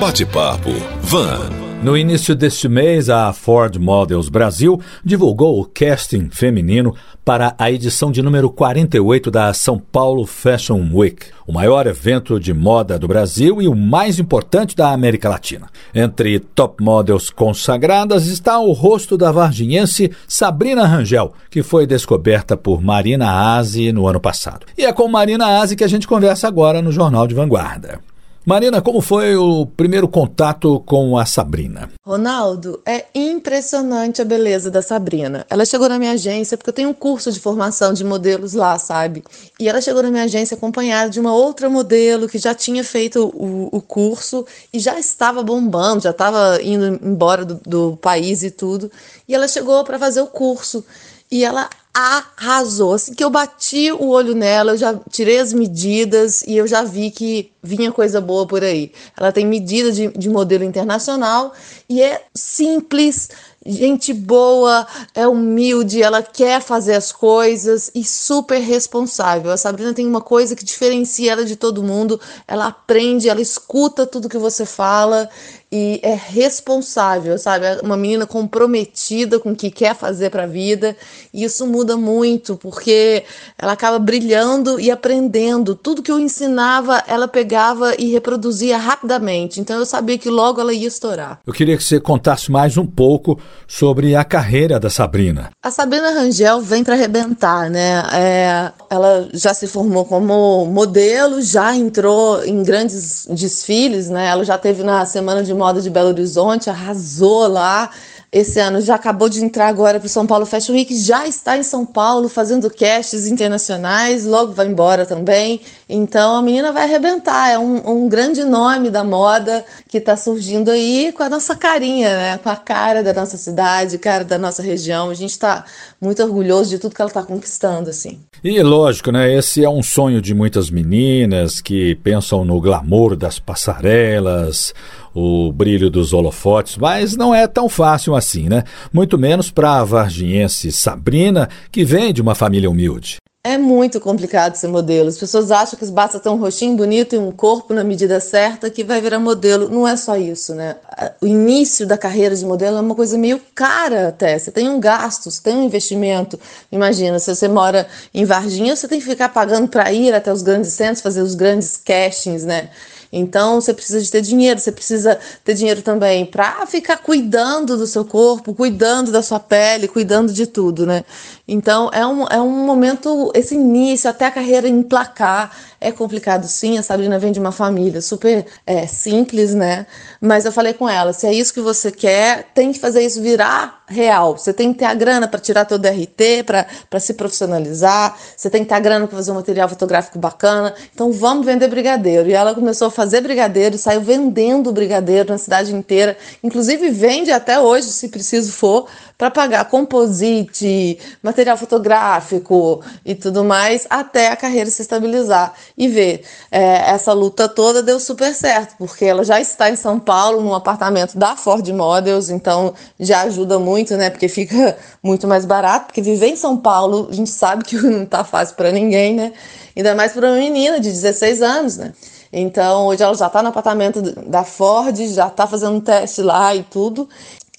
[0.00, 0.70] Bate-papo
[1.02, 1.50] Van.
[1.82, 8.10] No início deste mês, a Ford Models Brasil divulgou o casting feminino para a edição
[8.10, 13.60] de número 48 da São Paulo Fashion Week, o maior evento de moda do Brasil
[13.60, 15.66] e o mais importante da América Latina.
[15.94, 22.80] Entre top models consagradas está o rosto da varginhense Sabrina Rangel, que foi descoberta por
[22.80, 24.64] Marina Aze no ano passado.
[24.78, 28.00] E é com Marina Aze que a gente conversa agora no Jornal de Vanguarda.
[28.44, 31.90] Marina, como foi o primeiro contato com a Sabrina?
[32.02, 35.44] Ronaldo, é impressionante a beleza da Sabrina.
[35.50, 38.78] Ela chegou na minha agência porque eu tenho um curso de formação de modelos lá,
[38.78, 39.22] sabe?
[39.58, 43.26] E ela chegou na minha agência acompanhada de uma outra modelo que já tinha feito
[43.26, 48.50] o, o curso e já estava bombando, já estava indo embora do, do país e
[48.50, 48.90] tudo.
[49.30, 50.84] E ela chegou para fazer o curso.
[51.30, 52.94] E ela arrasou.
[52.94, 56.82] Assim que eu bati o olho nela, eu já tirei as medidas e eu já
[56.82, 58.90] vi que vinha coisa boa por aí.
[59.16, 61.52] Ela tem medida de, de modelo internacional
[61.88, 63.28] e é simples,
[63.64, 69.52] gente boa, é humilde, ela quer fazer as coisas e super responsável.
[69.52, 72.20] A Sabrina tem uma coisa que diferencia ela de todo mundo.
[72.48, 75.28] Ela aprende, ela escuta tudo que você fala
[75.72, 77.64] e é responsável, sabe?
[77.64, 80.96] É uma menina comprometida com o que quer fazer para a vida.
[81.32, 83.22] E isso muda muito, porque
[83.56, 85.76] ela acaba brilhando e aprendendo.
[85.76, 89.60] Tudo que eu ensinava, ela pegava e reproduzia rapidamente.
[89.60, 91.38] Então eu sabia que logo ela ia estourar.
[91.46, 95.50] Eu queria que você contasse mais um pouco sobre a carreira da Sabrina.
[95.62, 98.02] A Sabrina Rangel vem para arrebentar, né?
[98.12, 104.26] É, ela já se formou como modelo, já entrou em grandes desfiles, né?
[104.26, 107.88] Ela já teve na semana de moda de Belo Horizonte, arrasou lá
[108.32, 111.58] esse ano, já acabou de entrar agora para o São Paulo Fashion Week, já está
[111.58, 115.60] em São Paulo fazendo castes internacionais, logo vai embora também.
[115.88, 120.70] Então a menina vai arrebentar, é um, um grande nome da moda que está surgindo
[120.70, 122.38] aí com a nossa carinha, né?
[122.38, 125.10] com a cara da nossa cidade, cara da nossa região.
[125.10, 125.64] A gente está
[126.00, 127.90] muito orgulhoso de tudo que ela está conquistando.
[127.90, 128.20] assim.
[128.44, 129.34] E lógico, né?
[129.34, 134.72] Esse é um sonho de muitas meninas que pensam no glamour das passarelas,
[135.14, 138.64] o brilho dos holofotes, mas não é tão fácil assim, né?
[138.92, 143.16] Muito menos para a varginhense Sabrina, que vem de uma família humilde.
[143.42, 145.08] É muito complicado ser modelo.
[145.08, 148.68] As pessoas acham que basta ter um rostinho bonito e um corpo na medida certa
[148.68, 149.70] que vai virar modelo.
[149.70, 150.76] Não é só isso, né?
[151.22, 154.38] O início da carreira de modelo é uma coisa meio cara até.
[154.38, 156.38] Você tem um gasto, você tem um investimento.
[156.70, 160.42] Imagina, se você mora em Varginha, você tem que ficar pagando para ir até os
[160.42, 162.68] grandes centros, fazer os grandes castings, né?
[163.12, 167.86] Então você precisa de ter dinheiro, você precisa ter dinheiro também para ficar cuidando do
[167.86, 171.04] seu corpo, cuidando da sua pele, cuidando de tudo, né?
[171.46, 175.50] Então é um, é um momento, esse início até a carreira emplacar
[175.80, 176.76] é complicado sim.
[176.76, 179.86] A Sabrina vem de uma família super é, simples, né?
[180.20, 183.22] Mas eu falei com ela: se é isso que você quer, tem que fazer isso
[183.22, 184.36] virar real.
[184.36, 186.44] Você tem que ter a grana para tirar teu DRT,
[186.88, 190.74] para se profissionalizar, você tem que ter a grana para fazer um material fotográfico bacana.
[190.94, 192.28] Então vamos vender brigadeiro.
[192.28, 196.16] E ela começou a fazer brigadeiro, saiu vendendo brigadeiro na cidade inteira.
[196.42, 198.86] Inclusive vende até hoje, se preciso for,
[199.20, 205.52] para pagar composite, material fotográfico e tudo mais, até a carreira se estabilizar.
[205.76, 210.00] E ver, é, essa luta toda deu super certo, porque ela já está em São
[210.00, 214.08] Paulo, num apartamento da Ford Models, então já ajuda muito, né?
[214.08, 218.06] Porque fica muito mais barato, porque viver em São Paulo, a gente sabe que não
[218.06, 219.34] tá fácil para ninguém, né?
[219.76, 221.92] Ainda mais para uma menina de 16 anos, né?
[222.32, 226.62] Então, hoje ela já está no apartamento da Ford, já está fazendo teste lá e
[226.62, 227.06] tudo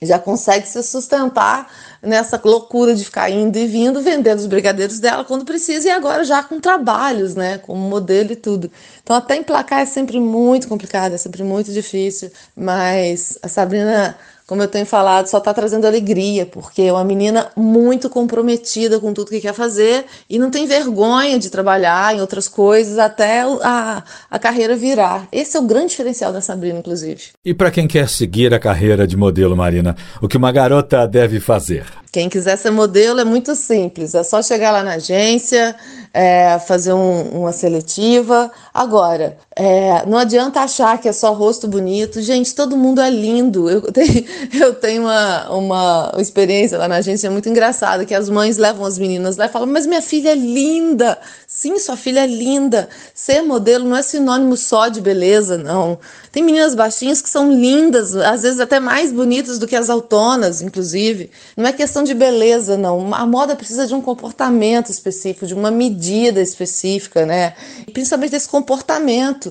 [0.01, 5.23] já consegue se sustentar nessa loucura de ficar indo e vindo, vendendo os brigadeiros dela
[5.23, 8.71] quando precisa e agora já com trabalhos, né, com modelo e tudo.
[9.03, 14.17] Então até emplacar é sempre muito complicado, é sempre muito difícil, mas a Sabrina
[14.51, 19.13] como eu tenho falado, só está trazendo alegria, porque é uma menina muito comprometida com
[19.13, 24.03] tudo que quer fazer e não tem vergonha de trabalhar em outras coisas até a,
[24.29, 25.25] a carreira virar.
[25.31, 27.27] Esse é o grande diferencial da Sabrina, inclusive.
[27.45, 31.39] E para quem quer seguir a carreira de modelo, Marina, o que uma garota deve
[31.39, 31.85] fazer?
[32.11, 35.73] Quem quiser ser modelo é muito simples, é só chegar lá na agência,
[36.13, 38.51] é, fazer um, uma seletiva.
[38.73, 42.19] Agora, é, não adianta achar que é só rosto bonito.
[42.19, 43.69] Gente, todo mundo é lindo.
[43.69, 44.25] Eu tenho,
[44.59, 48.97] eu tenho uma, uma experiência lá na agência muito engraçada, que as mães levam as
[48.97, 51.15] meninas lá e falam, mas minha filha é linda.
[51.47, 52.89] Sim, sua filha é linda.
[53.13, 55.99] Ser modelo não é sinônimo só de beleza, não.
[56.31, 60.63] Tem meninas baixinhas que são lindas, às vezes até mais bonitas do que as autonas,
[60.63, 61.29] inclusive.
[61.55, 63.13] Não é questão de beleza, não.
[63.13, 67.53] A moda precisa de um comportamento específico, de uma medida específica, né?
[67.85, 69.50] E principalmente desse comportamento.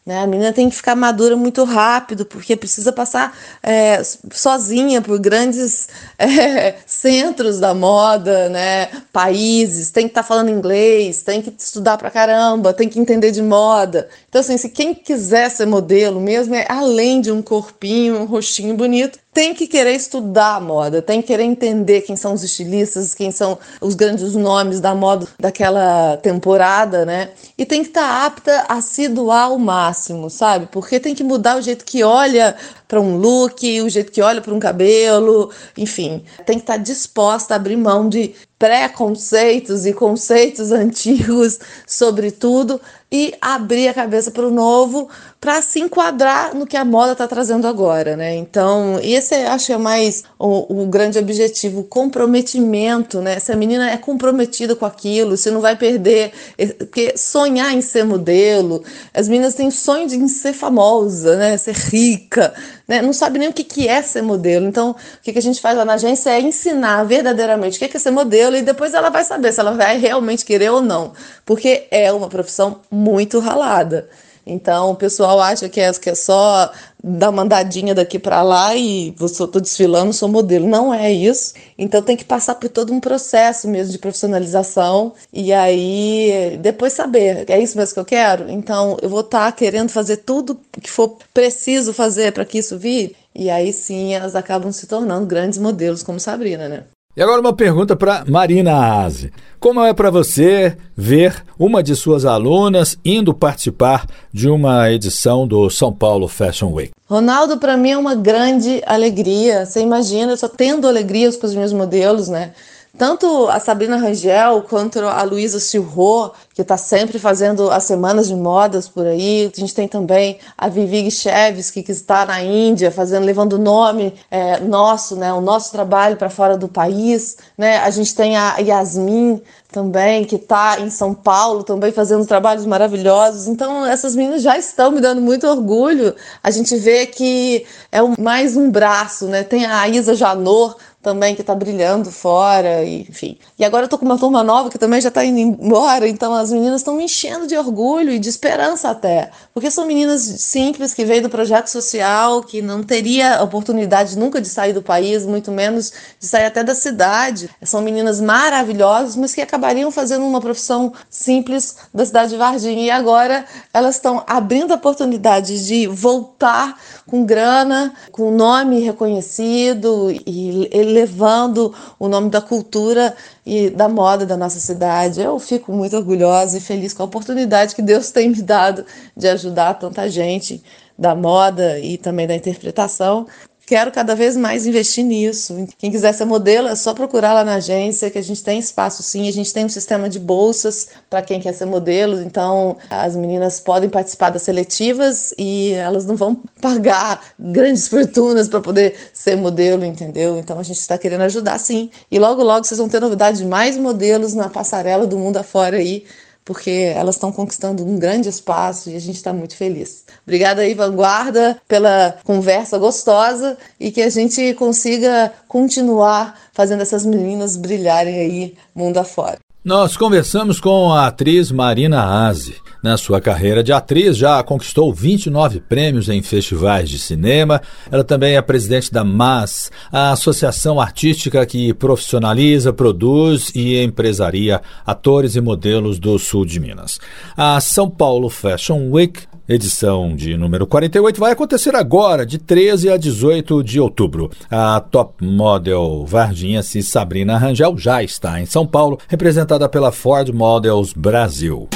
[0.05, 0.19] Né?
[0.19, 4.01] A menina tem que ficar madura muito rápido, porque precisa passar é,
[4.31, 8.89] sozinha por grandes é, centros da moda, né?
[9.13, 13.31] países, tem que estar tá falando inglês, tem que estudar pra caramba, tem que entender
[13.31, 14.09] de moda.
[14.27, 18.75] Então, assim, se quem quiser ser modelo mesmo, é além de um corpinho, um rostinho
[18.75, 23.15] bonito, tem que querer estudar a moda, tem que querer entender quem são os estilistas,
[23.15, 27.29] quem são os grandes nomes da moda daquela temporada, né?
[27.57, 29.90] E tem que estar tá apta a se doar ao máximo,
[30.29, 30.67] sabe?
[30.71, 32.55] Porque tem que mudar o jeito que olha
[32.87, 36.79] para um look, o jeito que olha para um cabelo, enfim, tem que estar tá
[36.79, 42.79] disposta a abrir mão de preconceitos e conceitos antigos sobre tudo
[43.11, 45.09] e abrir a cabeça para o novo
[45.41, 48.35] para se enquadrar no que a moda está trazendo agora, né?
[48.35, 53.39] Então, esse acho é mais o, o, grande objetivo, comprometimento, né?
[53.39, 56.31] Se a menina é comprometida com aquilo, se não vai perder,
[56.77, 61.57] porque sonhar em ser modelo, as meninas têm sonho de ser famosa, né?
[61.57, 62.53] Ser rica,
[62.91, 63.01] né?
[63.01, 64.67] Não sabe nem o que, que é ser modelo.
[64.67, 67.95] Então, o que, que a gente faz lá na agência é ensinar verdadeiramente o que
[67.95, 71.13] é ser modelo e depois ela vai saber se ela vai realmente querer ou não,
[71.45, 74.09] porque é uma profissão muito ralada.
[74.45, 76.71] Então o pessoal acha que é, que é só
[77.03, 80.67] dar uma andadinha daqui para lá e eu estou desfilando, sou modelo.
[80.67, 81.53] Não é isso.
[81.77, 87.49] Então tem que passar por todo um processo mesmo de profissionalização e aí depois saber,
[87.49, 88.49] é isso mesmo que eu quero?
[88.49, 92.77] Então eu vou estar tá querendo fazer tudo que for preciso fazer para que isso
[92.77, 93.15] vire.
[93.33, 96.83] E aí sim elas acabam se tornando grandes modelos como Sabrina, né?
[97.15, 99.33] E agora uma pergunta para Marina Aze.
[99.59, 105.69] Como é para você ver uma de suas alunas indo participar de uma edição do
[105.69, 106.91] São Paulo Fashion Week?
[107.09, 109.65] Ronaldo, para mim é uma grande alegria.
[109.65, 112.53] Você imagina, eu só tendo alegrias com os meus modelos, né?
[112.97, 118.35] Tanto a Sabrina Rangel quanto a Luísa Silro, que está sempre fazendo as semanas de
[118.35, 119.49] modas por aí.
[119.55, 124.13] A gente tem também a Vivi Chevsky, que está na Índia, fazendo, levando o nome
[124.29, 127.37] é, nosso, né, o nosso trabalho para fora do país.
[127.57, 127.77] Né?
[127.77, 129.41] A gente tem a Yasmin
[129.71, 133.47] também, que está em São Paulo, também fazendo trabalhos maravilhosos.
[133.47, 136.13] Então, essas meninas já estão me dando muito orgulho.
[136.43, 139.43] A gente vê que é mais um braço, né?
[139.43, 143.37] Tem a Isa Janor, também que está brilhando fora, e, enfim.
[143.57, 146.33] E agora eu tô com uma turma nova que também já está indo embora, então
[146.33, 150.93] as meninas estão me enchendo de orgulho e de esperança até, porque são meninas simples
[150.93, 155.51] que veio do projeto social, que não teria oportunidade nunca de sair do país, muito
[155.51, 157.49] menos de sair até da cidade.
[157.63, 162.91] São meninas maravilhosas, mas que acabariam fazendo uma profissão simples da cidade de Varginha e
[162.91, 166.77] agora elas estão abrindo a oportunidade de voltar
[167.07, 173.15] com grana, com nome reconhecido e levando o nome da cultura
[173.45, 175.21] e da moda da nossa cidade.
[175.21, 178.85] Eu fico muito orgulhosa e feliz com a oportunidade que Deus tem me dado
[179.15, 180.63] de ajudar tanta gente
[180.97, 183.25] da moda e também da interpretação
[183.71, 185.65] quero cada vez mais investir nisso.
[185.77, 189.01] Quem quiser ser modelo é só procurar lá na agência, que a gente tem espaço
[189.01, 193.15] sim, a gente tem um sistema de bolsas para quem quer ser modelo, então as
[193.15, 199.37] meninas podem participar das seletivas e elas não vão pagar grandes fortunas para poder ser
[199.37, 200.37] modelo, entendeu?
[200.37, 201.89] Então a gente está querendo ajudar sim.
[202.11, 205.77] E logo logo vocês vão ter novidade de mais modelos na passarela do mundo afora
[205.77, 206.03] aí
[206.43, 210.05] porque elas estão conquistando um grande espaço e a gente está muito feliz.
[210.23, 217.55] Obrigada aí, Vanguarda, pela conversa gostosa e que a gente consiga continuar fazendo essas meninas
[217.55, 219.37] brilharem aí mundo afora.
[219.63, 222.55] Nós conversamos com a atriz Marina Aze.
[222.81, 227.61] Na sua carreira de atriz, já conquistou 29 prêmios em festivais de cinema.
[227.91, 235.35] Ela também é presidente da MAS, a associação artística que profissionaliza, produz e empresaria atores
[235.35, 236.99] e modelos do sul de Minas.
[237.37, 239.21] A São Paulo Fashion Week
[239.53, 244.31] edição de número 48 vai acontecer agora, de 13 a 18 de outubro.
[244.49, 250.93] A top model varginha-se Sabrina Rangel já está em São Paulo, representada pela Ford Models
[250.93, 251.67] Brasil.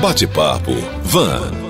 [0.00, 0.72] Bate-papo
[1.04, 1.69] Van.